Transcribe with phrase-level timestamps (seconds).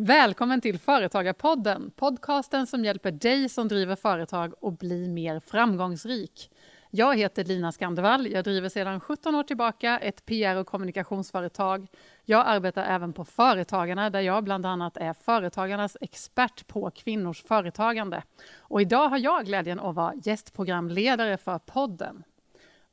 [0.00, 6.50] Välkommen till Företagarpodden, podcasten som hjälper dig som driver företag att bli mer framgångsrik.
[6.90, 8.26] Jag heter Lina Skandevall.
[8.30, 11.86] Jag driver sedan 17 år tillbaka ett PR och kommunikationsföretag.
[12.24, 18.22] Jag arbetar även på Företagarna där jag bland annat är företagarnas expert på kvinnors företagande.
[18.58, 22.24] Och idag har jag glädjen att vara gästprogramledare för podden.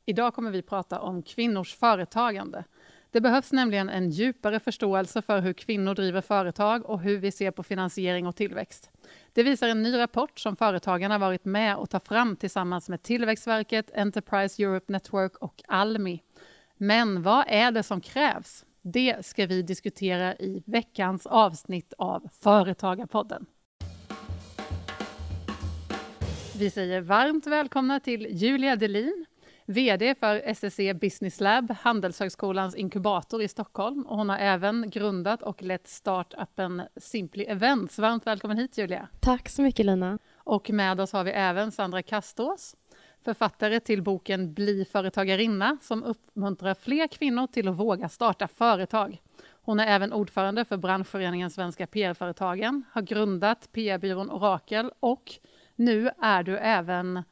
[0.05, 2.63] Idag kommer vi prata om kvinnors företagande.
[3.11, 7.51] Det behövs nämligen en djupare förståelse för hur kvinnor driver företag och hur vi ser
[7.51, 8.89] på finansiering och tillväxt.
[9.33, 13.91] Det visar en ny rapport som Företagarna varit med och tar fram tillsammans med Tillväxtverket,
[13.95, 16.21] Enterprise Europe Network och Almi.
[16.77, 18.65] Men vad är det som krävs?
[18.81, 23.45] Det ska vi diskutera i veckans avsnitt av Företagarpodden.
[26.59, 29.25] Vi säger varmt välkomna till Julia Delin,
[29.67, 34.05] VD för SSC Business Lab, Handelshögskolans inkubator i Stockholm.
[34.07, 37.99] Och hon har även grundat och lett startupen Simply Events.
[37.99, 39.07] Varmt välkommen hit Julia.
[39.19, 40.19] Tack så mycket Lina.
[40.37, 42.75] Och med oss har vi även Sandra Kastås,
[43.23, 49.21] författare till boken Bli företagarinna som uppmuntrar fler kvinnor till att våga starta företag.
[49.61, 55.31] Hon är även ordförande för branschföreningen Svenska PR-företagen, har grundat PR-byrån Orakel och
[55.75, 57.23] nu är du även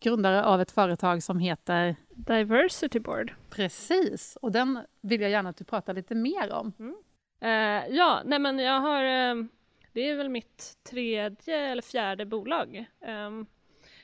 [0.00, 3.34] grundare av ett företag som heter Diversity Board.
[3.50, 6.72] Precis, och den vill jag gärna att du pratar lite mer om.
[6.78, 6.94] Mm.
[7.42, 9.44] Uh, ja, nej men jag har, uh,
[9.92, 12.84] det är väl mitt tredje eller fjärde bolag
[13.26, 13.46] um,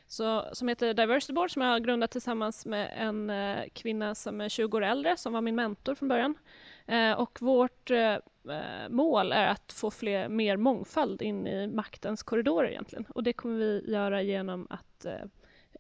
[0.07, 4.41] så, som heter Diversity Board som jag har grundat tillsammans med en uh, kvinna som
[4.41, 6.35] är 20 år äldre som var min mentor från början.
[7.17, 7.91] och vårt
[8.89, 13.59] mål är att få fler, mer mångfald in i maktens korridorer egentligen och det kommer
[13.59, 15.07] vi göra genom att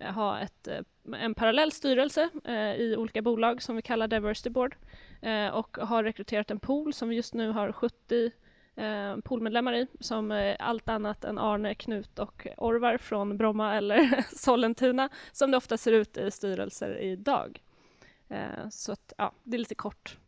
[0.01, 0.81] Eh, ha ett, eh,
[1.13, 4.77] en parallell styrelse eh, i olika bolag som vi kallar Diversity Board
[5.23, 8.33] eh, och har rekryterat en pool som vi just nu har 70
[8.77, 14.25] eh, poolmedlemmar i som är allt annat än Arne, Knut och Orvar från Bromma eller
[14.37, 17.63] Sollentuna som det ofta ser ut i styrelser idag.
[18.29, 20.19] Eh, så att, ja, det är lite kort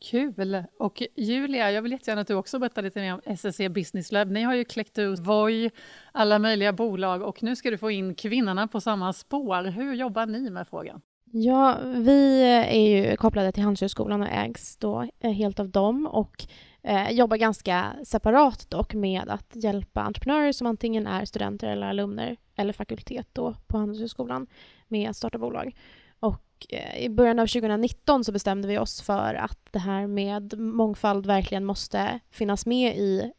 [0.00, 0.64] Kul!
[0.78, 4.30] Och Julia, jag vill jättegärna att du också berättar lite mer om SSC Business Lab.
[4.30, 5.70] Ni har ju kläckt ut Voi,
[6.12, 9.70] alla möjliga bolag och nu ska du få in kvinnorna på samma spår.
[9.70, 11.00] Hur jobbar ni med frågan?
[11.32, 16.46] Ja, vi är ju kopplade till Handelshögskolan och ägs då eh, helt av dem och
[16.82, 22.36] eh, jobbar ganska separat dock med att hjälpa entreprenörer som antingen är studenter eller alumner
[22.56, 24.46] eller fakultet då på Handelshögskolan
[24.88, 25.74] med att starta bolag.
[26.20, 30.58] Och eh, i början av 2019 så bestämde vi oss för att det här med
[30.58, 33.32] mångfald verkligen måste finnas med i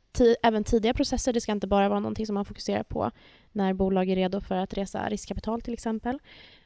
[0.44, 1.34] även tidiga processer.
[1.34, 3.12] Det ska inte bara vara någonting som man fokuserar på
[3.52, 6.20] när bolag är redo för att resa riskkapital till exempel.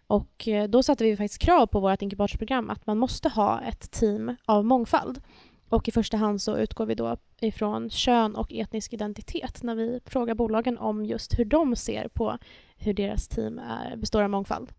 [0.08, 3.92] Och eh, då satte vi faktiskt krav på vårt inkubatorprogram att man måste ha ett
[3.92, 5.22] team av mångfald.
[5.70, 10.00] Och i första hand så utgår vi då ifrån kön och etnisk identitet när vi
[10.06, 12.38] frågar bolagen om just hur de ser på
[12.78, 14.72] hur deras team är, består av mångfald.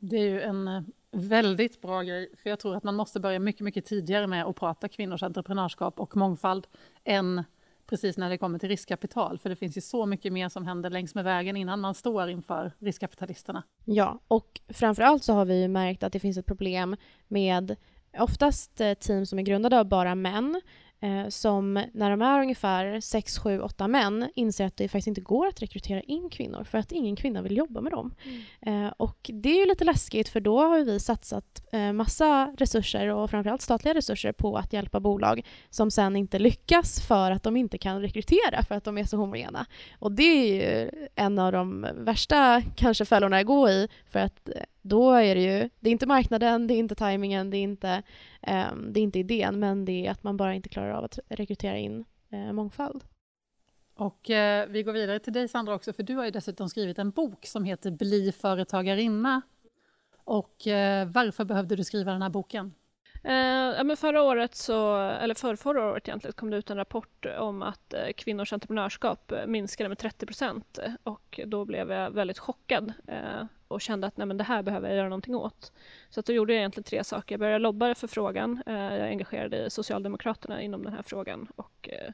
[0.00, 3.38] Det är ju en eh, väldigt bra grej, för jag tror att man måste börja
[3.38, 6.66] mycket, mycket tidigare med att prata kvinnors entreprenörskap och mångfald
[7.04, 7.44] än
[7.86, 10.90] precis när det kommer till riskkapital, för det finns ju så mycket mer som händer
[10.90, 13.62] längs med vägen innan man står inför riskkapitalisterna.
[13.84, 16.96] Ja, och framför allt så har vi ju märkt att det finns ett problem
[17.28, 17.76] med
[18.18, 20.60] oftast eh, team som är grundade av bara män
[21.00, 25.20] eh, som när de är ungefär 6, 7, 8 män inser att det faktiskt inte
[25.20, 28.14] går att rekrytera in kvinnor för att ingen kvinna vill jobba med dem.
[28.24, 28.84] Mm.
[28.86, 33.08] Eh, och det är ju lite läskigt för då har vi satsat eh, massa resurser
[33.08, 37.56] och framförallt statliga resurser på att hjälpa bolag som sen inte lyckas för att de
[37.56, 39.66] inte kan rekrytera för att de är så homogena.
[39.98, 44.48] Och det är ju en av de värsta kanske fällorna att gå i för att
[44.48, 47.62] eh, då är det ju, det är inte marknaden, det är inte tajmingen, det är
[47.62, 48.02] inte,
[48.72, 51.18] um, det är inte idén, men det är att man bara inte klarar av att
[51.28, 53.04] rekrytera in uh, mångfald.
[54.00, 56.98] Och eh, vi går vidare till dig Sandra också, för du har ju dessutom skrivit
[56.98, 59.42] en bok som heter Bli företagarinna.
[60.24, 62.74] Och eh, varför behövde du skriva den här boken?
[63.24, 63.34] Eh,
[63.76, 67.26] ja, men förra året, så, eller för förra året egentligen, kom det ut en rapport
[67.38, 72.92] om att eh, kvinnors entreprenörskap minskade med 30 procent och då blev jag väldigt chockad
[73.06, 75.72] eh, och kände att nej, men det här behöver jag göra någonting åt.
[76.10, 77.32] Så att då gjorde jag egentligen tre saker.
[77.32, 78.62] Jag började lobba för frågan.
[78.66, 82.12] Eh, jag engagerade Socialdemokraterna inom den här frågan och eh,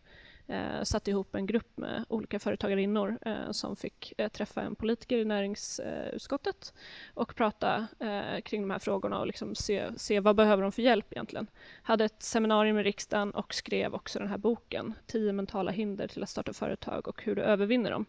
[0.57, 5.19] eh, satte ihop en grupp med olika företagarinnor eh, som fick eh, träffa en politiker
[5.19, 6.75] i näringsutskottet
[7.15, 10.83] och prata eh, kring de här frågorna och liksom se, se vad behöver de för
[10.83, 11.47] hjälp egentligen.
[11.83, 16.23] Hade ett seminarium i riksdagen och skrev också den här boken, Tio mentala hinder till
[16.23, 18.07] att starta företag och hur du övervinner dem.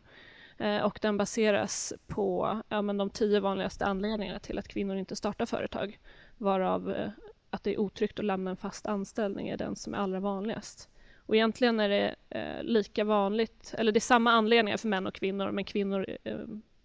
[0.57, 5.15] Eh, och den baseras på ja, men de tio vanligaste anledningarna till att kvinnor inte
[5.15, 5.99] startar företag,
[6.37, 7.09] varav eh,
[7.49, 10.89] att det är otryggt att lämna en fast anställning är den som är allra vanligast.
[11.27, 15.13] Och egentligen är det eh, lika vanligt, eller det är samma anledningar för män och
[15.13, 16.37] kvinnor, men kvinnor eh,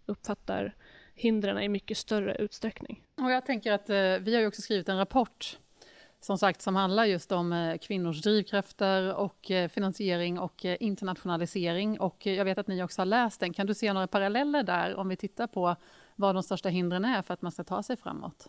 [0.06, 0.74] uppfattar
[1.14, 3.02] hindren i mycket större utsträckning.
[3.22, 5.58] Och jag tänker att eh, vi har ju också skrivit en rapport
[6.24, 12.00] som sagt som handlar just om eh, kvinnors drivkrafter och eh, finansiering och eh, internationalisering.
[12.00, 13.52] Och jag vet att ni också har läst den.
[13.52, 15.76] Kan du se några paralleller där om vi tittar på
[16.16, 18.48] vad de största hindren är för att man ska ta sig framåt?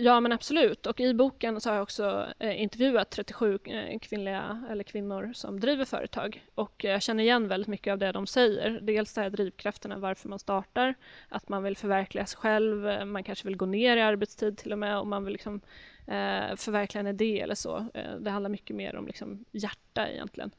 [0.00, 3.58] Ja men absolut och i boken så har jag också intervjuat 37
[4.00, 8.26] kvinnliga eller kvinnor som driver företag och jag känner igen väldigt mycket av det de
[8.26, 8.80] säger.
[8.82, 10.94] Dels det här drivkrafterna varför man startar,
[11.28, 14.78] att man vill förverkliga sig själv, man kanske vill gå ner i arbetstid till och
[14.78, 15.60] med och man vill liksom
[16.06, 17.86] eh, förverkliga en idé eller så.
[17.94, 20.50] Eh, det handlar mycket mer om liksom hjärta egentligen.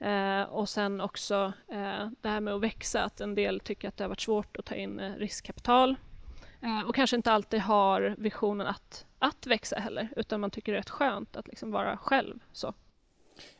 [0.00, 3.96] Eh, och sen också eh, det här med att växa, att en del tycker att
[3.96, 5.96] det har varit svårt att ta in eh, riskkapital
[6.62, 10.78] eh, och kanske inte alltid har visionen att, att växa heller, utan man tycker det
[10.78, 12.38] är rätt skönt att liksom vara själv.
[12.52, 12.74] Så.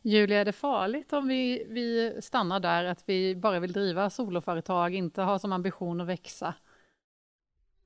[0.03, 4.95] Julia, är det farligt om vi, vi stannar där, att vi bara vill driva soloföretag,
[4.95, 6.55] inte ha som ambition att växa?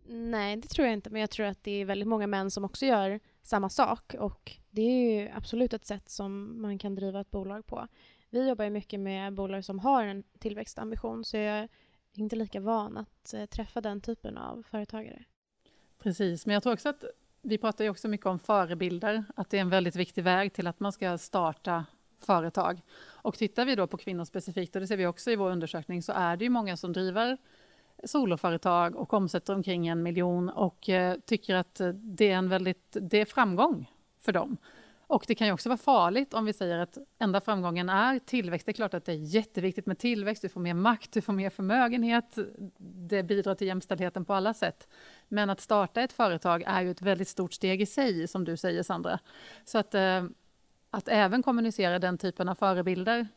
[0.06, 2.64] Nej, det tror jag inte, men jag tror att det är väldigt många män som
[2.64, 7.20] också gör samma sak och det är ju absolut ett sätt som man kan driva
[7.20, 7.88] ett bolag på.
[8.30, 11.68] Vi jobbar ju mycket med bolag som har en tillväxtambition så jag är
[12.14, 15.24] inte lika van att eh, träffa den typen av företagare.
[15.98, 17.04] Precis, men jag tror också att
[17.42, 20.66] vi pratar ju också mycket om förebilder, att det är en väldigt viktig väg till
[20.66, 21.84] att man ska starta
[22.18, 22.80] företag.
[23.00, 26.02] Och tittar vi då på kvinnor specifikt, och det ser vi också i vår undersökning,
[26.02, 27.38] så är det ju många som driver
[28.04, 33.20] soloföretag och omsätter omkring en miljon och eh, tycker att det är en väldigt, det
[33.20, 34.56] är framgång för dem.
[35.10, 38.66] Och det kan ju också vara farligt om vi säger att enda framgången är tillväxt.
[38.66, 41.32] Det är klart att det är jätteviktigt med tillväxt, du får mer makt, du får
[41.32, 42.38] mer förmögenhet,
[42.78, 44.88] det bidrar till jämställdheten på alla sätt.
[45.28, 48.56] Men att starta ett företag är ju ett väldigt stort steg i sig, som du
[48.56, 49.18] säger Sandra.
[49.64, 50.24] Så att, eh,
[50.90, 53.28] att även kommunicera den typen av förebilder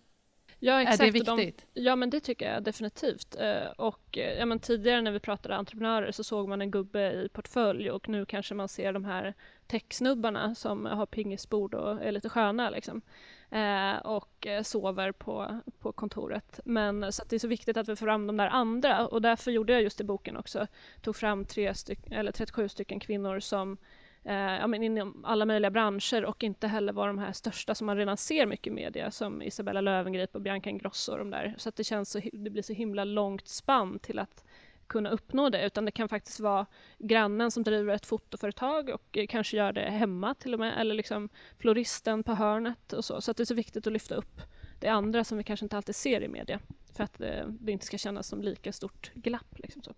[0.65, 1.01] Ja, exakt.
[1.01, 1.65] Är det viktigt?
[1.73, 3.35] De, ja, men det tycker jag definitivt.
[3.39, 7.11] Eh, och eh, ja, men tidigare när vi pratade entreprenörer så såg man en gubbe
[7.11, 9.33] i portfölj och nu kanske man ser de här
[9.67, 13.01] techsnubbarna som har pingisbord och är lite sköna liksom.
[13.49, 16.59] Eh, och sover på, på kontoret.
[16.65, 19.51] Men så det är så viktigt att vi får fram de där andra och därför
[19.51, 20.67] gjorde jag just i boken också,
[21.01, 23.77] tog fram tre styck, eller 37 stycken kvinnor som
[24.23, 27.87] eh, ja, men inom alla möjliga branscher och inte heller vara de här största som
[27.87, 31.55] man redan ser mycket i media som Isabella Löwengrip och Bianca Ingrosso och de där.
[31.57, 34.43] Så att det känns så, det blir så himla långt spann till att
[34.87, 36.65] kunna uppnå det utan det kan faktiskt vara
[36.97, 40.95] grannen som driver ett fotoföretag och eh, kanske gör det hemma till och med eller
[40.95, 43.21] liksom floristen på hörnet och så.
[43.21, 44.41] Så att det är så viktigt att lyfta upp
[44.79, 46.59] det andra som vi kanske inte alltid ser i media
[46.93, 49.59] för att eh, det inte ska kännas som lika stort glapp.
[49.59, 49.93] Liksom så.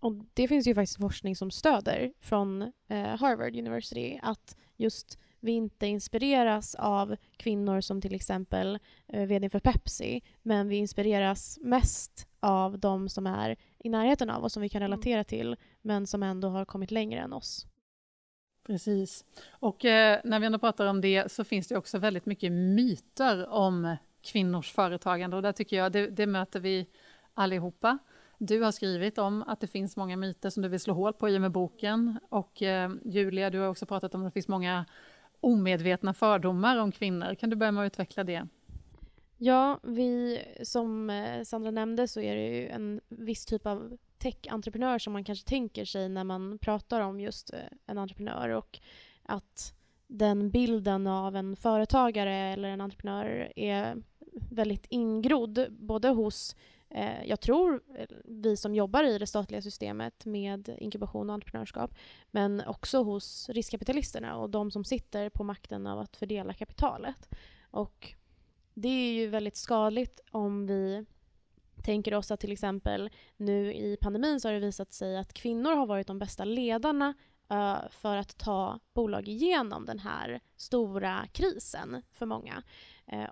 [0.00, 5.52] Och det finns ju faktiskt forskning som stöder från eh, Harvard University att just vi
[5.52, 12.28] inte inspireras av kvinnor som till exempel eh, vd för Pepsi men vi inspireras mest
[12.40, 14.90] av de som är i närheten av oss som vi kan mm.
[14.90, 17.66] relatera till men som ändå har kommit längre än oss.
[18.66, 19.24] Precis.
[19.50, 23.48] Och eh, när vi ändå pratar om det så finns det också väldigt mycket myter
[23.48, 26.86] om kvinnors företagande och där tycker jag det, det möter vi
[27.34, 27.98] allihopa.
[28.38, 31.28] Du har skrivit om att det finns många myter som du vill slå hål på
[31.28, 32.18] i och med boken.
[32.28, 34.84] Och eh, Julia, du har också pratat om att det finns många
[35.40, 37.34] omedvetna fördomar om kvinnor.
[37.34, 38.48] Kan du börja med att utveckla det?
[39.36, 44.98] Ja, vi, som eh, Sandra nämnde så är det ju en viss typ av tech-entreprenör
[44.98, 48.78] som man kanske tänker sig när man pratar om just eh, en entreprenör och
[49.22, 49.74] att
[50.06, 54.02] den bilden av en företagare eller en entreprenör är
[54.50, 56.56] väldigt ingrodd både hos
[56.90, 61.94] Eh, jag tror eh, vi som jobbar i det statliga systemet med inkubation och entreprenörskap,
[62.30, 67.28] men också hos riskkapitalisterna och de som sitter på makten av att fördela kapitalet.
[67.70, 68.14] Och
[68.74, 71.06] det är ju väldigt skadligt om vi
[71.84, 75.70] tänker oss att till exempel nu i pandemin så har det visat sig att kvinnor
[75.70, 77.14] har varit de bästa ledarna
[77.50, 82.62] eh, för att ta bolag igenom den här stora krisen för många.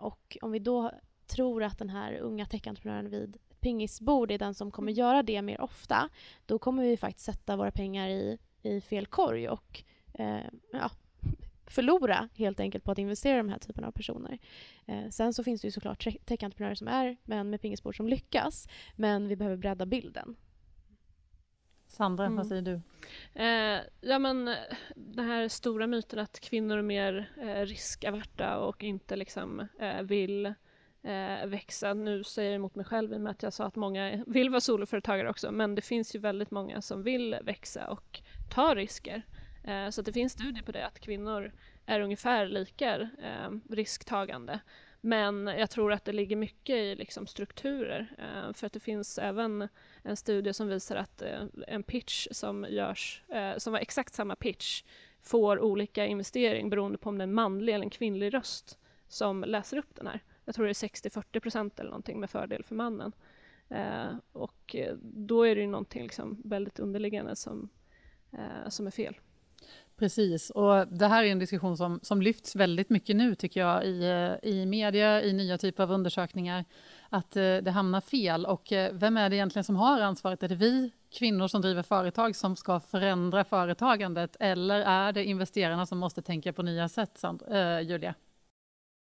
[0.01, 0.93] Och om vi då
[1.27, 4.99] tror att den här unga techentreprenören vid pingisbord är den som kommer mm.
[4.99, 6.09] göra det mer ofta,
[6.47, 9.83] då kommer vi faktiskt sätta våra pengar i, i fel korg och
[10.15, 10.91] eh, ja,
[11.67, 14.39] förlora helt enkelt på att investera i de här typen av personer.
[14.87, 18.69] Eh, sen så finns det ju såklart tech-entreprenörer som är män med pingisbord som lyckas,
[18.97, 20.37] men vi behöver bredda bilden.
[21.89, 22.37] Sandra, mm.
[22.37, 22.81] vad säger du?
[23.35, 24.45] Eh, ja men
[24.95, 30.55] den här stora myten att kvinnor är mer eh, riskaverta och inte liksom eh, vill
[31.07, 31.95] eh, växa.
[31.95, 34.51] Nu säger jag emot mig själv i och med att jag sa att många vill
[34.51, 38.21] vara soloföretagare också, men det finns ju väldigt många som vill växa och
[38.55, 39.23] ta risker.
[39.65, 41.53] Eh, så det finns studier på det, att kvinnor
[41.87, 44.61] är ungefär lika eh, risktagande.
[45.01, 48.15] Men jag tror att det ligger mycket i liksom strukturer.
[48.19, 49.69] Eh, för att det finns även
[50.03, 54.37] en studie som visar att eh, en pitch som görs, eh, som var exakt samma
[54.37, 54.83] pitch,
[55.23, 59.45] får olika investering beroende på om det är en manlig eller en kvinnlig röst som
[59.47, 60.21] läser upp den här.
[60.47, 63.13] Jag tror det är 60-40 procent eller någonting med fördel för mannen.
[63.69, 67.69] Eh, och eh, då är det ju någonting liksom väldigt underliggande som,
[68.33, 69.17] eh, som är fel.
[69.97, 73.85] Precis, och det här är en diskussion som, som lyfts väldigt mycket nu tycker jag
[73.85, 76.65] i, i media, i nya typer av undersökningar,
[77.09, 78.47] att eh, det hamnar fel.
[78.47, 80.43] Och eh, vem är det egentligen som har ansvaret?
[80.43, 85.87] Är det vi kvinnor som driver företag som ska förändra företagandet eller är det investerarna
[85.87, 88.15] som måste tänka på nya sätt, Sand, eh, Julia?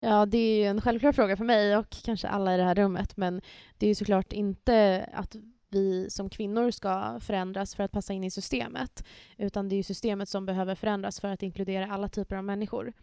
[0.06, 2.76] Ja, det är ju en självklar fråga för mig och kanske alla i det här
[2.76, 3.42] rummet, men
[3.78, 5.36] det är ju såklart inte att
[5.70, 9.06] vi som kvinnor ska förändras för att passa in i systemet.
[9.38, 12.94] Utan det är systemet som behöver förändras för att inkludera alla typer av människor.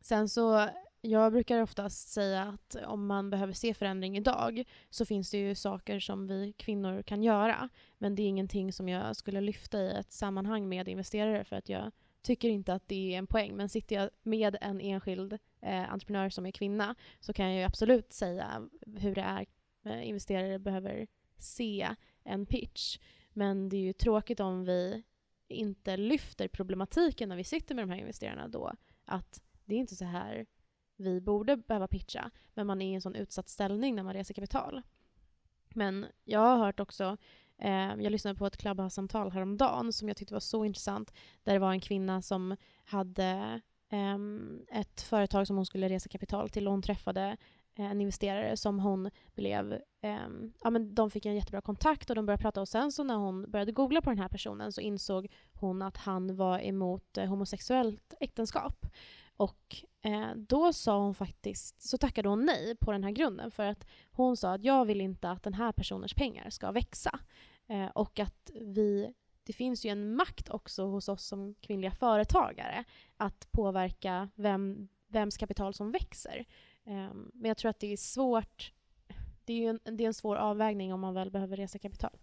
[0.00, 0.68] Sen så,
[1.00, 5.54] jag brukar oftast säga att om man behöver se förändring idag så finns det ju
[5.54, 7.68] saker som vi kvinnor kan göra.
[7.98, 11.68] Men det är ingenting som jag skulle lyfta i ett sammanhang med investerare för att
[11.68, 11.92] jag
[12.24, 13.56] tycker inte att det är en poäng.
[13.56, 17.62] Men sitter jag med en enskild eh, entreprenör som är kvinna så kan jag ju
[17.62, 19.46] absolut säga hur det är
[19.84, 21.06] eh, investerare behöver
[21.38, 21.88] se
[22.24, 22.98] en pitch.
[23.32, 25.02] Men det är ju tråkigt om vi
[25.48, 28.72] inte lyfter problematiken när vi sitter med de här investerarna då.
[29.04, 30.46] Att det är inte så här
[30.96, 34.34] vi borde behöva pitcha, men man är i en sån utsatt ställning när man reser
[34.34, 34.82] kapital.
[35.68, 37.16] Men jag har hört också,
[37.58, 41.58] Ehm, jag lyssnade på ett Clubhouse-samtal häromdagen som jag tyckte var så intressant, där det
[41.58, 46.72] var en kvinna som hade ehm, ett företag som hon skulle resa kapital till och
[46.72, 47.36] hon träffade
[47.78, 49.80] eh, en investerare som hon blev...
[50.02, 53.04] Ehm, ja, men de fick en jättebra kontakt och de började prata och sen så
[53.04, 57.18] när hon började googla på den här personen så insåg hon att han var emot
[57.18, 58.86] eh, homosexuellt äktenskap.
[59.36, 63.66] Och eh, då sa hon faktiskt, så tackade hon nej på den här grunden för
[63.66, 67.18] att hon sa att jag vill inte att den här personens pengar ska växa.
[67.66, 69.12] Eh, och att vi
[69.46, 72.84] det finns ju en makt också hos oss som kvinnliga företagare
[73.16, 76.44] att påverka vem, vems kapital som växer.
[76.84, 78.72] Eh, men jag tror att det är svårt.
[79.44, 82.18] Det är ju en, det är en svår avvägning om man väl behöver resa kapital.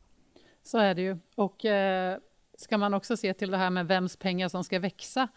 [0.63, 1.18] Så är det ju.
[1.36, 2.20] Och eh,
[2.58, 5.27] ska man också se till det här med vems pengar som ska växa,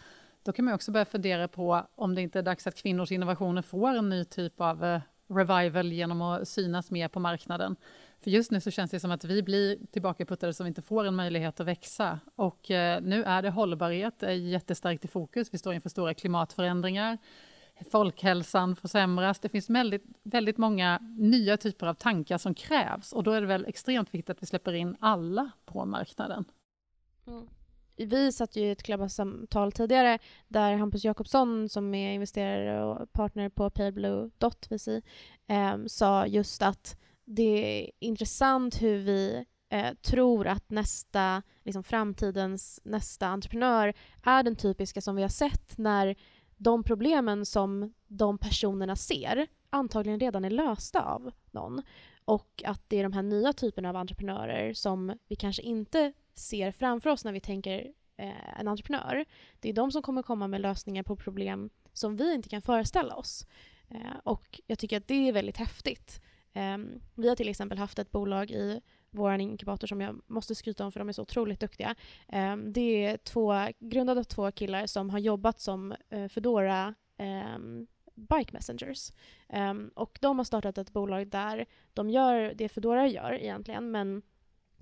[0.44, 3.62] då kan man också börja fundera på om det inte är dags att kvinnors innovationer
[3.62, 7.76] får en ny typ av eh, revival genom att synas mer på marknaden.
[8.20, 11.14] För just nu så känns det som att vi blir tillbakaputtade som inte får en
[11.14, 12.20] möjlighet att växa.
[12.34, 15.54] Och eh, nu är det hållbarhet är jättestarkt i fokus.
[15.54, 17.18] Vi står inför stora klimatförändringar
[17.90, 19.40] folkhälsan försämras.
[19.40, 23.46] Det finns väldigt, väldigt många nya typer av tankar som krävs och då är det
[23.46, 26.44] väl extremt viktigt att vi släpper in alla på marknaden.
[27.26, 27.48] Mm.
[27.96, 33.48] Vi satt ju i ett klubbsamtal tidigare där Hampus Jakobsson som är investerare och partner
[33.48, 34.88] på Payblue Dot VC
[35.46, 42.80] eh, sa just att det är intressant hur vi eh, tror att nästa, liksom framtidens
[42.84, 46.16] nästa entreprenör är den typiska som vi har sett när
[46.56, 51.82] de problemen som de personerna ser antagligen redan är lösta av någon.
[52.24, 56.72] Och att det är de här nya typerna av entreprenörer som vi kanske inte ser
[56.72, 59.24] framför oss när vi tänker eh, en entreprenör.
[59.60, 63.14] Det är de som kommer komma med lösningar på problem som vi inte kan föreställa
[63.14, 63.46] oss.
[63.88, 66.20] Eh, och jag tycker att det är väldigt häftigt.
[66.52, 66.78] Eh,
[67.14, 68.80] vi har till exempel haft ett bolag i
[69.14, 71.94] vår inkubator som jag måste skryta om för de är så otroligt duktiga.
[72.28, 77.86] Ehm, det är två, grundade av två killar som har jobbat som eh, Foodora ehm,
[78.14, 79.12] Bike Messengers.
[79.48, 84.22] Ehm, och de har startat ett bolag där de gör det Foodora gör egentligen, men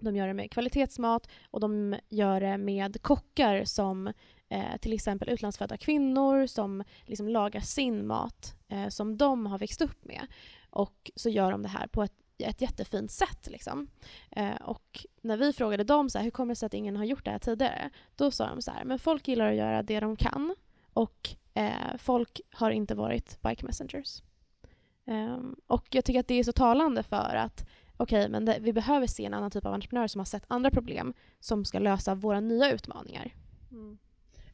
[0.05, 4.07] de gör det med kvalitetsmat och de gör det med kockar som
[4.49, 9.83] eh, till exempel utlandsfödda kvinnor som liksom lagar sin mat eh, som de har växt
[9.83, 10.27] upp med.
[10.71, 13.49] Och så gör de det här på ett ett jättefint sätt.
[13.51, 13.89] Liksom.
[14.31, 17.05] Eh, och när vi frågade dem så här, hur kommer det sig att ingen har
[17.05, 20.01] gjort det här tidigare, då sa de så här, men folk gillar att göra det
[20.01, 20.55] de kan
[20.93, 24.23] och eh, folk har inte varit bike messengers.
[25.07, 27.69] Eh, och jag tycker att det är så talande för att
[28.03, 30.45] okej, okay, men det, vi behöver se en annan typ av entreprenör som har sett
[30.49, 33.35] andra problem som ska lösa våra nya utmaningar.
[33.71, 33.99] Mm.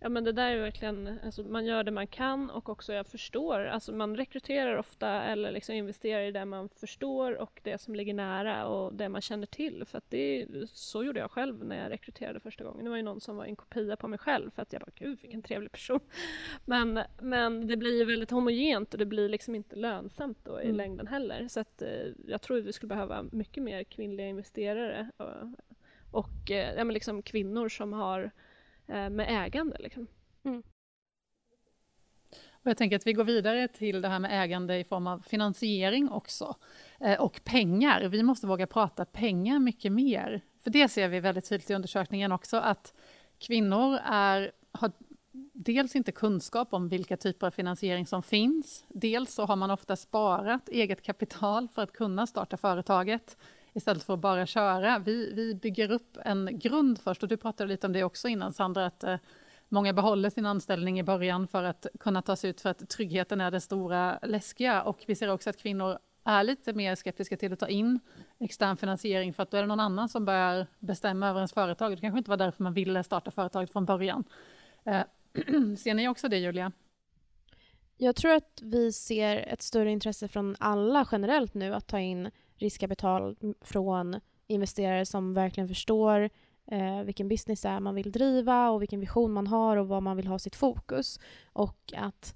[0.01, 3.07] Ja men det där är verkligen, alltså man gör det man kan och också jag
[3.07, 7.95] förstår, alltså man rekryterar ofta eller liksom investerar i det man förstår och det som
[7.95, 9.85] ligger nära och det man känner till.
[9.85, 12.85] För att det, så gjorde jag själv när jag rekryterade första gången.
[12.85, 14.93] Det var ju någon som var en kopia på mig själv för att jag bara,
[14.95, 16.01] gud vilken trevlig person.
[16.65, 20.65] Men, men det blir ju väldigt homogent och det blir liksom inte lönsamt då i
[20.65, 20.77] mm.
[20.77, 21.49] längden heller.
[21.49, 25.27] Så att eh, jag tror att vi skulle behöva mycket mer kvinnliga investerare och,
[26.11, 28.31] och eh, ja, men liksom kvinnor som har Eh,
[28.89, 29.77] med ägande.
[29.79, 30.07] Liksom.
[30.45, 30.63] Mm.
[32.63, 35.21] Och jag tänker att vi går vidare till det här med ägande i form av
[35.29, 36.57] finansiering också.
[37.01, 38.09] Eh, och pengar.
[38.09, 40.41] Vi måste våga prata pengar mycket mer.
[40.61, 42.95] För det ser vi väldigt tydligt i undersökningen också, att
[43.39, 44.93] kvinnor är, har
[45.53, 48.85] dels inte kunskap om vilka typer av finansiering som finns.
[48.89, 53.37] Dels så har man ofta sparat eget kapital för att kunna starta företaget
[53.73, 54.99] istället för att bara köra.
[54.99, 58.53] Vi, vi bygger upp en grund först och du pratade lite om det också innan
[58.53, 59.17] Sandra, att eh,
[59.69, 63.41] många behåller sin anställning i början för att kunna ta sig ut för att tryggheten
[63.41, 67.53] är det stora läskiga och vi ser också att kvinnor är lite mer skeptiska till
[67.53, 68.01] att ta in
[68.39, 71.93] extern finansiering för att då är det någon annan som börjar bestämma över ens företag.
[71.93, 74.25] Det kanske inte var därför man ville starta företaget från början.
[74.85, 75.03] Eh,
[75.79, 76.73] ser ni också det Julia?
[77.97, 82.31] Jag tror att vi ser ett större intresse från alla generellt nu att ta in
[82.59, 86.31] riskkapital från investerare som verkligen förstår
[86.67, 90.03] eh, vilken business det är man vill driva och vilken vision man har och vad
[90.03, 91.21] man vill ha sitt fokus.
[91.53, 92.35] Och att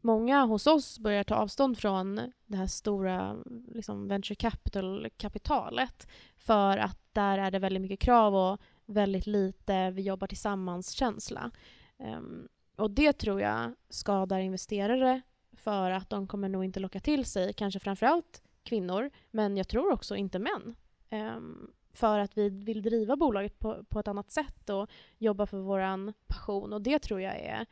[0.00, 3.36] många hos oss börjar ta avstånd från det här stora
[3.74, 10.02] liksom venture capital-kapitalet för att där är det väldigt mycket krav och väldigt lite vi
[10.02, 11.50] jobbar tillsammans-känsla.
[11.98, 15.20] Um, och det tror jag skadar investerare
[15.52, 19.92] för att de kommer nog inte locka till sig kanske framförallt kvinnor, men jag tror
[19.92, 20.76] också inte män.
[21.10, 25.58] Um, för att vi vill driva bolaget på, på ett annat sätt och jobba för
[25.58, 26.72] vår passion.
[26.72, 27.66] Och det tror jag är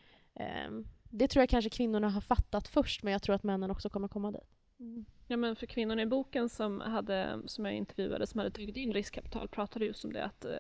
[0.69, 0.87] um,
[1.17, 4.09] det tror jag kanske kvinnorna har fattat först, men jag tror att männen också kommer
[4.09, 4.51] komma dit.
[4.81, 5.05] Mm.
[5.29, 8.93] Ja, men för kvinnorna i boken som, hade, som jag intervjuade som hade tagit in
[8.93, 10.51] riskkapital pratade just om det att eh,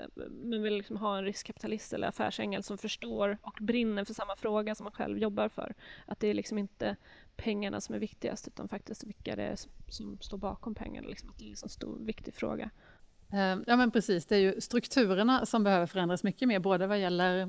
[0.44, 4.74] man vill liksom ha en riskkapitalist eller affärsängel som förstår och brinner för samma fråga
[4.74, 5.74] som man själv jobbar för.
[6.06, 6.96] Att det är liksom inte
[7.36, 9.56] pengarna som är viktigast utan faktiskt vilka det är
[9.88, 11.08] som står bakom pengarna.
[11.08, 12.70] Liksom, att det är en så stor viktig fråga.
[13.32, 17.00] Eh, ja men precis, det är ju strukturerna som behöver förändras mycket mer, både vad
[17.00, 17.48] gäller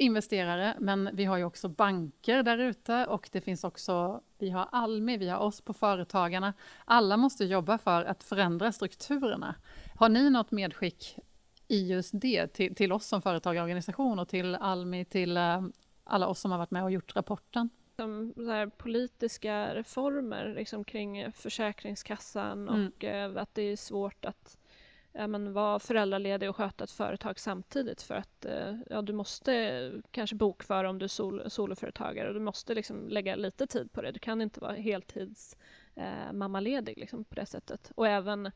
[0.00, 4.68] investerare, men vi har ju också banker där ute och det finns också, vi har
[4.72, 6.52] Almi, vi har oss på Företagarna.
[6.84, 9.54] Alla måste jobba för att förändra strukturerna.
[9.96, 11.18] Har ni något medskick
[11.68, 15.62] i just det till, till oss som företagarorganisation och till Almi, till uh,
[16.04, 17.70] alla oss som har varit med och gjort rapporten?
[17.96, 22.86] Som så politiska reformer liksom kring Försäkringskassan mm.
[22.86, 23.36] och mm.
[23.36, 24.56] att det är svårt att
[25.12, 29.92] ja, men vara föräldraledig och sköta ett företag samtidigt för att eh, ja, du måste
[30.10, 34.02] kanske bokföra om du är sol, soloföretagare och du måste liksom lägga lite tid på
[34.02, 34.12] det.
[34.12, 35.56] Du kan inte vara heltids
[35.94, 37.92] eh, mammaledig liksom, på det sättet.
[37.94, 38.50] Och även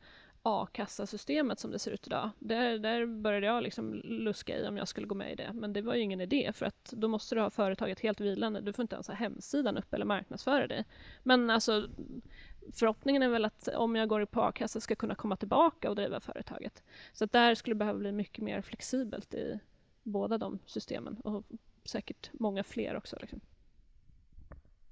[0.47, 2.29] a-kassasystemet som det ser ut idag.
[2.39, 5.53] Där, där började jag liksom luska i om jag skulle gå med i det.
[5.53, 8.61] Men det var ju ingen idé för att då måste du ha företaget helt vilande.
[8.61, 10.85] Du får inte ens ha hemsidan upp eller marknadsföra dig.
[11.23, 11.87] Men alltså
[12.73, 16.19] förhoppningen är väl att om jag går på a-kassa ska kunna komma tillbaka och driva
[16.19, 16.83] företaget.
[17.13, 19.59] Så att där skulle det behöva bli mycket mer flexibelt i
[20.03, 21.43] båda de systemen och
[21.85, 23.17] säkert många fler också.
[23.21, 23.41] Liksom.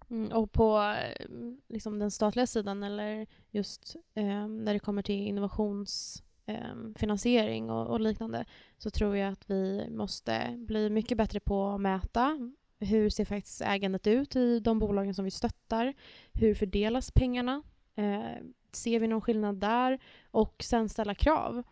[0.10, 1.26] Mm, och på eh,
[1.68, 8.00] liksom, den statliga sidan eller just eh, när det kommer till innovationsfinansiering eh, och, och,
[8.00, 8.46] liknande
[8.78, 12.52] så tror jag att vi måste bli mycket bättre på att mäta
[12.84, 15.94] hur ser faktiskt ägandet ut i de bolagen som vi stöttar?
[16.34, 17.64] Hur fördelas pengarna?
[17.96, 20.00] Eh, ser vi någon skillnad där?
[20.32, 21.64] Och sen ställa krav.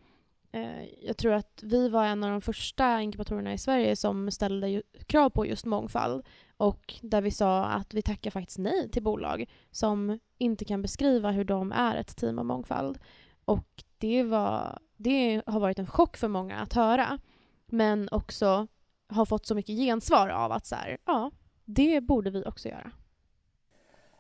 [0.52, 4.82] Eh, jag tror att vi var en av de första inkubatorerna i Sverige som ställde
[5.08, 6.26] krav på just mångfald
[6.58, 11.32] och där vi sa att vi tackar faktiskt nej till bolag som inte kan beskriva
[11.32, 13.00] hur de är ett team av mångfald.
[13.46, 17.20] Och det, var, det har varit en chock för många att höra.
[17.66, 18.68] Men också
[19.12, 21.32] har fått så mycket gensvar av att så här, ja,
[21.66, 22.92] det borde vi också göra.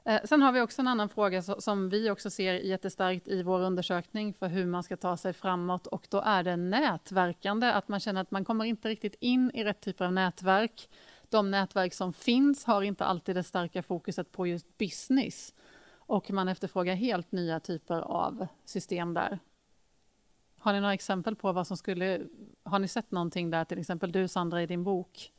[0.05, 3.59] Eh, sen har vi också en annan fråga som vi också ser jättestarkt i vår
[3.59, 7.99] undersökning för hur man ska ta sig framåt och då är det nätverkande, att man
[7.99, 10.89] känner att man kommer inte riktigt in i rätt typer av nätverk.
[11.29, 15.53] De nätverk som finns har inte alltid det starka fokuset på just business
[15.93, 19.39] och man efterfrågar helt nya typer av system där.
[20.61, 22.21] Har ni några exempel på vad som skulle...
[22.63, 25.31] Har ni sett någonting där, till exempel du Sandra i din bok?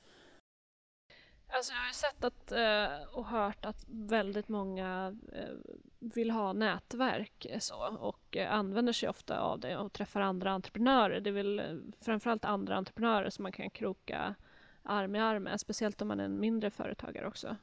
[1.55, 6.53] Alltså jag har ju sett att, eh, och hört att väldigt många eh, vill ha
[6.53, 11.21] nätverk eh, så, och använder sig ofta av det och träffar andra entreprenörer.
[11.21, 14.35] Det är väl framförallt andra entreprenörer som man kan kroka
[14.83, 17.57] arm i arm med, speciellt om man är en mindre företagare också.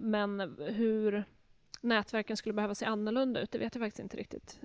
[0.00, 1.24] Men hur
[1.80, 4.60] nätverken skulle behöva se annorlunda ut, det vet jag faktiskt inte riktigt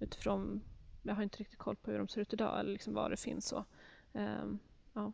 [0.00, 0.60] utifrån
[1.08, 3.16] jag har inte riktigt koll på hur de ser ut idag eller liksom vad det
[3.16, 3.46] finns.
[3.48, 3.64] Så.
[4.12, 4.58] Um,
[4.92, 5.12] ja.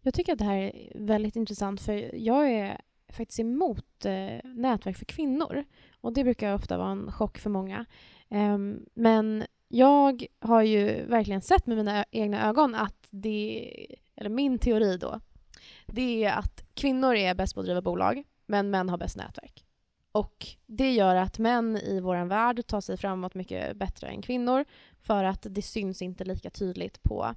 [0.00, 4.96] Jag tycker att det här är väldigt intressant för jag är faktiskt emot eh, nätverk
[4.96, 5.64] för kvinnor.
[6.00, 7.84] Och det brukar ofta vara en chock för många.
[8.28, 14.58] Um, men jag har ju verkligen sett med mina egna ögon att det, eller min
[14.58, 15.20] teori då,
[15.86, 19.64] det är att kvinnor är bäst på att driva bolag, men män har bäst nätverk.
[20.12, 24.64] Och det gör att män i vår värld tar sig framåt mycket bättre än kvinnor
[25.00, 27.34] för att det syns inte lika tydligt på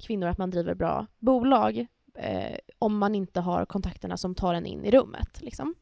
[0.00, 4.66] kvinnor att man driver bra bolag eh, om man inte har kontakterna som tar en
[4.66, 5.40] in i rummet.
[5.40, 5.74] Liksom.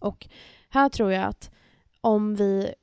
[0.00, 0.28] Och
[0.68, 1.50] här tror jag att
[2.00, 2.74] om vi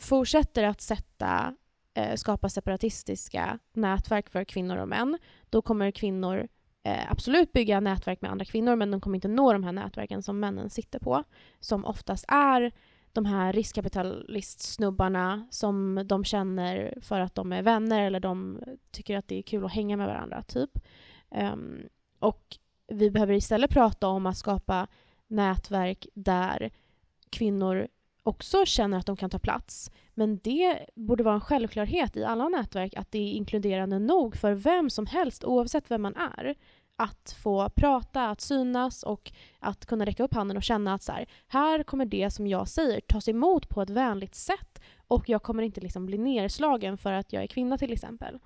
[0.00, 1.56] fortsätter att sätta,
[1.94, 5.18] eh, skapa separatistiska nätverk för kvinnor och män,
[5.50, 6.48] då kommer kvinnor
[6.82, 10.22] eh, absolut bygga nätverk med andra kvinnor, men de kommer inte nå de här nätverken
[10.22, 11.24] som männen sitter på,
[11.60, 12.72] som oftast är
[13.12, 19.28] de här riskkapitalistsnubbarna som de känner för att de är vänner eller de tycker att
[19.28, 20.70] det är kul att hänga med varandra, typ.
[21.30, 21.82] Um,
[22.18, 24.86] och vi behöver istället prata om att skapa
[25.26, 26.70] nätverk där
[27.30, 27.88] kvinnor
[28.22, 29.90] också känner att de kan ta plats.
[30.14, 34.52] Men det borde vara en självklarhet i alla nätverk att det är inkluderande nog för
[34.52, 36.54] vem som helst, oavsett vem man är,
[37.00, 41.12] att få prata, att synas och att kunna räcka upp handen och känna att så
[41.12, 45.42] här, här kommer det som jag säger tas emot på ett vänligt sätt och jag
[45.42, 48.38] kommer inte liksom bli nerslagen för att jag är kvinna till exempel.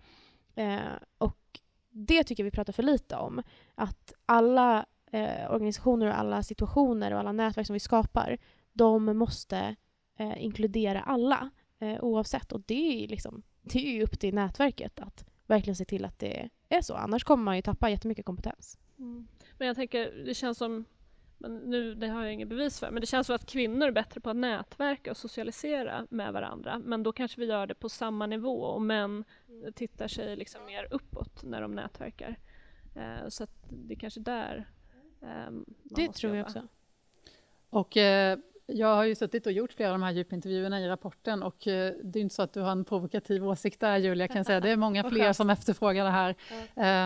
[0.55, 0.79] Eh,
[1.19, 3.43] och det tycker vi pratar för lite om.
[3.75, 8.39] Att alla eh, organisationer och alla situationer och alla nätverk som vi skapar,
[8.73, 9.77] de måste
[10.19, 12.53] eh, inkludera alla eh, oavsett.
[12.53, 16.19] Och det är, liksom, det är ju upp till nätverket att verkligen se till att
[16.19, 16.95] det är så.
[16.95, 18.79] Annars kommer man ju tappa jättemycket kompetens.
[18.99, 19.29] Mm.
[19.59, 20.85] Men jag tänker, det känns som,
[21.39, 23.93] men nu, det har jag inget bevis för, men det känns som att kvinnor är
[23.93, 26.81] bättre på att nätverka och socialisera med varandra.
[26.85, 29.25] Men då kanske vi gör det på samma nivå och män
[29.75, 32.39] tittar sig liksom mer uppåt när de nätverkar.
[32.95, 34.69] Eh, så att det är kanske där
[35.23, 35.51] eh,
[35.83, 36.69] Det tror jag också.
[37.71, 41.43] Och eh, jag har ju suttit och gjort flera av de här djupintervjuerna i rapporten
[41.43, 44.45] och eh, det är inte så att du har en provokativ åsikt där Julia, kan
[44.45, 44.61] säga.
[44.61, 46.35] Det är många fler som efterfrågar det här.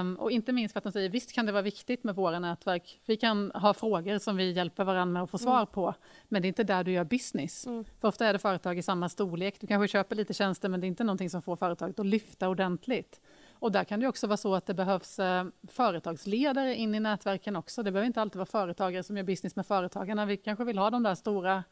[0.01, 2.39] Um, och inte minst för att de säger visst kan det vara viktigt med våra
[2.39, 3.01] nätverk.
[3.07, 5.67] Vi kan ha frågor som vi hjälper varandra med att få svar mm.
[5.67, 5.95] på,
[6.29, 7.67] men det är inte där du gör business.
[7.67, 7.85] Mm.
[8.01, 9.61] För ofta är det företag i samma storlek.
[9.61, 12.49] Du kanske köper lite tjänster, men det är inte någonting som får företaget att lyfta
[12.49, 13.21] ordentligt.
[13.61, 17.57] Och där kan det också vara så att det behövs eh, företagsledare in i nätverken
[17.57, 17.83] också.
[17.83, 20.27] Det behöver inte alltid vara företagare som gör business med företagarna.
[20.27, 21.65] Vi kanske vill ha de där stora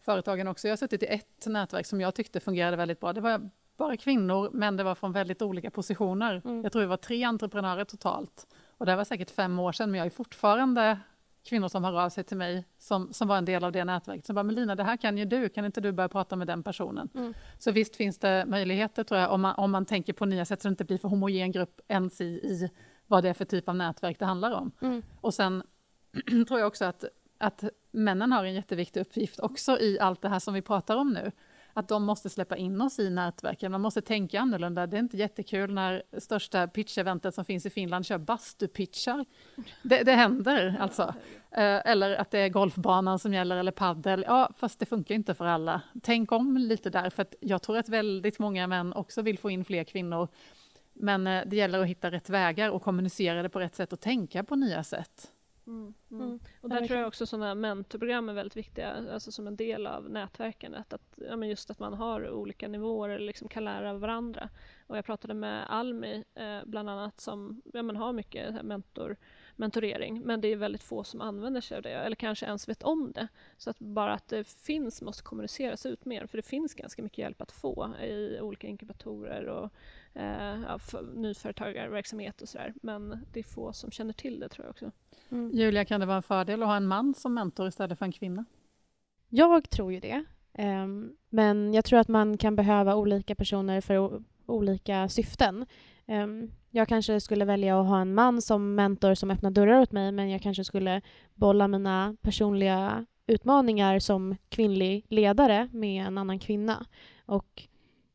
[0.00, 0.68] företagen också.
[0.68, 3.12] Jag har suttit i ett nätverk som jag tyckte fungerade väldigt bra.
[3.12, 6.42] Det var bara kvinnor, men det var från väldigt olika positioner.
[6.44, 6.62] Mm.
[6.62, 8.46] Jag tror det var tre entreprenörer totalt.
[8.78, 10.98] Och det var säkert fem år sedan, men jag är fortfarande
[11.44, 14.26] kvinnor som hör av sig till mig som, som var en del av det nätverket.
[14.26, 16.46] Som bara, men Lina, det här kan ju du, kan inte du börja prata med
[16.46, 17.08] den personen?
[17.14, 17.34] Mm.
[17.58, 20.62] Så visst finns det möjligheter tror jag, om man, om man tänker på nya sätt
[20.62, 22.70] så det inte blir för homogen grupp ens i, i
[23.06, 24.72] vad det är för typ av nätverk det handlar om.
[24.82, 25.02] Mm.
[25.20, 25.62] Och sen
[26.48, 27.04] tror jag också att,
[27.38, 31.12] att männen har en jätteviktig uppgift också i allt det här som vi pratar om
[31.12, 31.32] nu
[31.74, 33.72] att de måste släppa in oss i nätverken.
[33.72, 34.86] Man måste tänka annorlunda.
[34.86, 39.24] Det är inte jättekul när största pitcheventet som finns i Finland kör bastupitchar.
[39.82, 41.14] Det, det händer alltså.
[41.50, 44.24] Eh, eller att det är golfbanan som gäller eller paddel.
[44.28, 45.82] Ja, fast det funkar inte för alla.
[46.02, 49.50] Tänk om lite där, för att jag tror att väldigt många män också vill få
[49.50, 50.28] in fler kvinnor.
[50.92, 54.00] Men eh, det gäller att hitta rätt vägar och kommunicera det på rätt sätt och
[54.00, 55.32] tänka på nya sätt.
[55.72, 56.22] Mm, mm.
[56.22, 56.40] mm.
[56.60, 60.10] Och där tror jag också sådana mentorprogram är väldigt viktiga, alltså som en del av
[60.10, 60.92] nätverkandet.
[60.92, 64.48] Att, ja, men just att man har olika nivåer eller liksom kan lära av varandra.
[64.86, 69.16] Och jag pratade med Almi eh, bland annat som ja, men har mycket mentor,
[69.56, 72.82] mentorering men det är väldigt få som använder sig av det eller kanske ens vet
[72.82, 73.28] om det.
[73.56, 77.18] Så att bara att det finns måste kommuniceras ut mer för det finns ganska mycket
[77.18, 79.70] hjälp att få i olika inkubatorer och
[80.20, 80.78] eh, ja,
[81.14, 82.74] nyföretagarverksamhet och sådär.
[82.82, 84.90] Men det är få som känner till det tror jag också.
[85.28, 85.50] Mm.
[85.50, 88.12] Julia, kan det vara en fördel att ha en man som mentor istället för en
[88.12, 88.44] kvinna?
[89.28, 90.24] Jag tror ju det.
[90.58, 95.66] Um, men jag tror att man kan behöva olika personer för olika syften.
[96.06, 99.92] Um, jag kanske skulle välja att ha en man som mentor som öppnar dörrar åt
[99.92, 101.00] mig men jag kanske skulle
[101.34, 106.86] bolla mina personliga utmaningar som kvinnlig ledare med en annan kvinna.
[107.26, 107.68] Och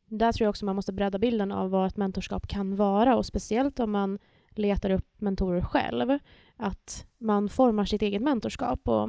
[0.06, 3.26] där tror jag också man måste bredda bilden av vad ett mentorskap kan vara och
[3.26, 4.18] speciellt om man
[4.50, 6.18] letar upp mentorer själv.
[6.56, 8.88] Att man formar sitt eget mentorskap.
[8.88, 9.08] Och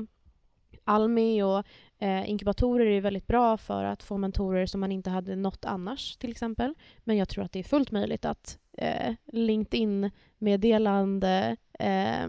[0.83, 1.63] Almi och
[1.99, 6.17] eh, inkubatorer är väldigt bra för att få mentorer som man inte hade nått annars
[6.17, 6.73] till exempel.
[7.03, 12.27] Men jag tror att det är fullt möjligt att eh, LinkedIn-meddelande eh,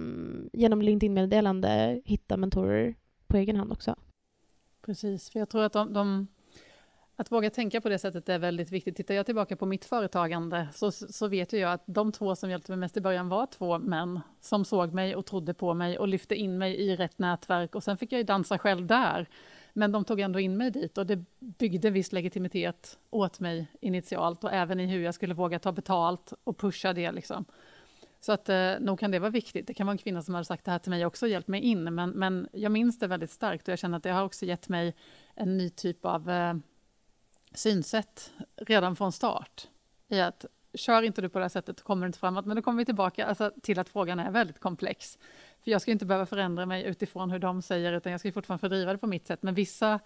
[0.52, 2.94] genom LinkedIn-meddelande hitta mentorer
[3.26, 3.96] på egen hand också.
[4.82, 6.26] Precis, för jag tror att de, de
[7.20, 8.96] att våga tänka på det sättet är väldigt viktigt.
[8.96, 12.72] Tittar jag tillbaka på mitt företagande så, så vet jag att de två som hjälpte
[12.72, 16.08] mig mest i början var två män som såg mig och trodde på mig och
[16.08, 19.28] lyfte in mig i rätt nätverk och sen fick jag ju dansa själv där.
[19.72, 24.44] Men de tog ändå in mig dit och det byggde viss legitimitet åt mig initialt
[24.44, 27.12] och även i hur jag skulle våga ta betalt och pusha det.
[27.12, 27.44] Liksom.
[28.20, 29.66] Så att eh, nog kan det vara viktigt.
[29.66, 31.48] Det kan vara en kvinna som har sagt det här till mig också och hjälpt
[31.48, 31.94] mig in.
[31.94, 34.68] Men, men jag minns det väldigt starkt och jag känner att det har också gett
[34.68, 34.94] mig
[35.34, 36.54] en ny typ av eh,
[37.54, 39.68] synsätt redan från start.
[40.08, 42.46] I att kör inte du på det här sättet kommer du inte framåt.
[42.46, 45.18] Men då kommer vi tillbaka alltså, till att frågan är väldigt komplex.
[45.64, 48.60] För jag ska inte behöva förändra mig utifrån hur de säger utan jag ska fortfarande
[48.60, 49.42] fördriva det på mitt sätt.
[49.42, 50.00] Men vissa,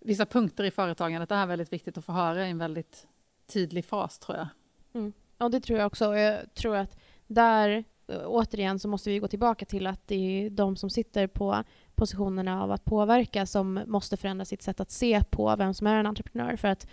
[0.00, 3.06] vissa punkter i företagandet är väldigt viktigt att få höra i en väldigt
[3.46, 4.48] tydlig fas tror jag.
[4.92, 5.12] Mm.
[5.38, 6.16] Ja, det tror jag också.
[6.16, 7.84] Jag tror att där,
[8.24, 12.62] återigen, så måste vi gå tillbaka till att det är de som sitter på positionerna
[12.62, 16.06] av att påverka som måste förändra sitt sätt att se på vem som är en
[16.06, 16.56] entreprenör.
[16.56, 16.86] För att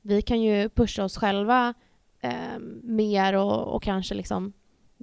[0.00, 1.74] vi kan ju pusha oss själva
[2.20, 4.52] eh, mer och, och kanske liksom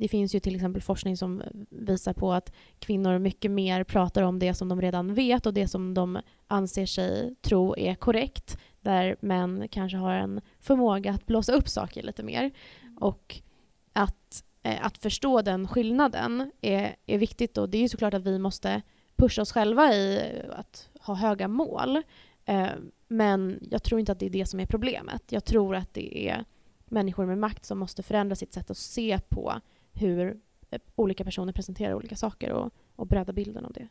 [0.02, 4.40] det finns ju till exempel forskning som visar på att kvinnor mycket mer pratar om
[4.40, 8.58] det som de redan vet och det som de anser sig tro är korrekt.
[8.80, 12.52] Där män kanske har en förmåga att blåsa upp saker lite mer.
[13.00, 13.42] Och
[13.94, 17.58] att, eh, att förstå den skillnaden är, är viktigt.
[17.58, 18.82] Och det är ju såklart att vi måste
[19.16, 22.02] pusha oss själva i att ha höga mål.
[22.46, 22.70] Eh,
[23.08, 25.24] men jag tror inte att det är det som är problemet.
[25.30, 26.46] Jag tror att det är
[26.86, 29.62] människor med makt som måste förändra sitt sätt att se på
[29.94, 33.88] hur eh, olika personer presenterar olika saker och, och bredda bilden av det.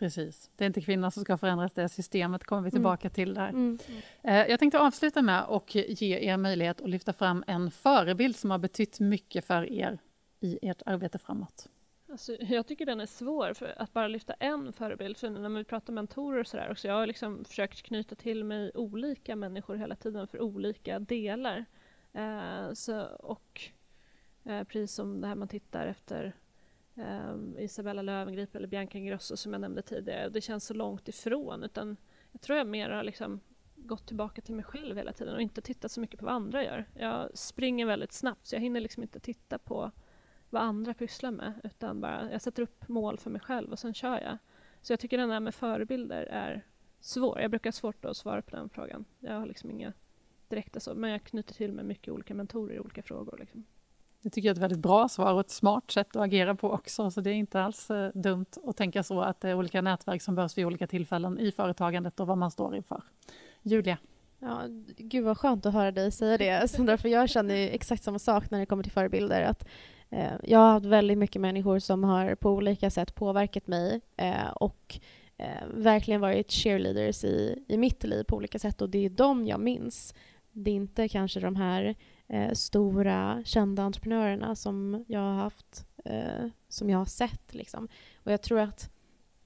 [0.00, 0.50] Precis.
[0.56, 2.70] Det är inte kvinnor som ska förändras, det systemet kommer vi mm.
[2.70, 3.14] tillbaka mm.
[3.14, 3.48] till där.
[3.48, 3.78] Mm.
[4.22, 8.50] Eh, jag tänkte avsluta med att ge er möjlighet att lyfta fram en förebild som
[8.50, 9.98] har betytt mycket för er
[10.40, 11.68] i ert arbete framåt.
[12.10, 15.16] Alltså, jag tycker den är svår, för att bara lyfta en förebild.
[15.16, 18.70] För när vi pratar mentorer och sådär också, jag har liksom försökt knyta till mig
[18.74, 21.64] olika människor hela tiden för olika delar.
[22.12, 23.70] Eh, så, och
[24.44, 26.32] eh, precis som det här man tittar efter
[26.94, 30.28] eh, Isabella Löwengrip eller Bianca Ingrosso som jag nämnde tidigare.
[30.28, 31.62] Det känns så långt ifrån.
[31.62, 31.96] Utan
[32.32, 33.40] jag tror jag mer har liksom
[33.76, 36.64] gått tillbaka till mig själv hela tiden och inte tittat så mycket på vad andra
[36.64, 36.84] gör.
[36.94, 39.90] Jag springer väldigt snabbt så jag hinner liksom inte titta på
[40.50, 43.94] vad andra pysslar med utan bara jag sätter upp mål för mig själv och sen
[43.94, 44.38] kör jag.
[44.82, 46.66] Så jag tycker den där med förebilder är
[47.00, 47.40] svår.
[47.40, 49.04] Jag brukar ha svårt att svara på den frågan.
[49.18, 49.92] Jag har liksom inga
[50.48, 53.36] direkta så, men jag knyter till mig mycket olika mentorer i olika frågor.
[53.40, 53.64] Liksom.
[54.22, 56.70] Det tycker jag är ett väldigt bra svar och ett smart sätt att agera på
[56.70, 57.10] också.
[57.10, 60.22] Så det är inte alls eh, dumt att tänka så att det är olika nätverk
[60.22, 63.02] som behövs vid olika tillfällen i företagandet och vad man står inför.
[63.62, 63.98] Julia?
[64.38, 64.62] Ja,
[64.96, 68.50] gud vad skönt att höra dig säga det, Sandra, för jag känner exakt samma sak
[68.50, 69.42] när det kommer till förebilder.
[69.42, 69.68] Att,
[70.10, 74.48] eh, jag har haft väldigt mycket människor som har på olika sätt påverkat mig eh,
[74.50, 75.00] och
[75.36, 79.46] eh, verkligen varit cheerleaders i, i mitt liv på olika sätt och det är dem
[79.46, 80.14] jag minns.
[80.52, 81.94] Det är inte kanske de här
[82.30, 87.54] eh, stora kända entreprenörerna som jag har haft, eh, som jag har sett.
[87.54, 87.88] Liksom.
[88.16, 88.90] Och jag tror att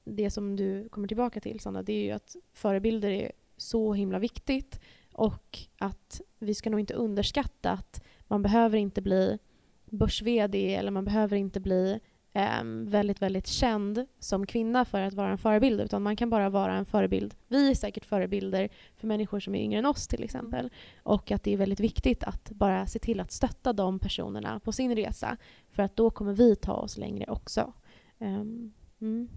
[0.04, 4.18] det som du kommer tillbaka till, Sanna, det är ju att förebilder är så himla
[4.18, 4.80] viktigt
[5.12, 9.38] och att vi ska nog inte underskatta att man behöver inte bli
[9.84, 12.00] börs eller man behöver inte bli
[12.34, 16.50] eh, väldigt, väldigt känd som kvinna för att vara en förebild utan man kan bara
[16.50, 17.34] vara en förebild.
[17.48, 20.70] Vi är säkert förebilder för människor som är yngre än oss till exempel.
[21.02, 24.72] Och att det är väldigt viktigt att bara se till att stötta de personerna på
[24.72, 25.36] sin resa
[25.70, 27.72] för att då kommer vi ta oss längre också.
[28.18, 29.28] Um, mm.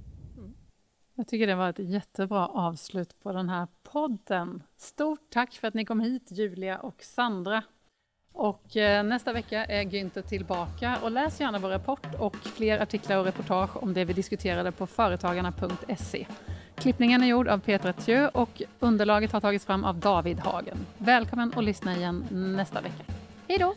[1.16, 4.64] Jag tycker det var ett jättebra avslut på den här podden.
[4.78, 7.64] Stort tack för att ni kom hit, Julia och Sandra.
[8.38, 13.18] Och eh, nästa vecka är Günther tillbaka och läs gärna vår rapport och fler artiklar
[13.18, 16.28] och reportage om det vi diskuterade på företagarna.se.
[16.76, 20.78] Klippningen är gjord av Petra Thieu och underlaget har tagits fram av David Hagen.
[20.98, 23.04] Välkommen att lyssna igen nästa vecka.
[23.48, 23.76] Hej då!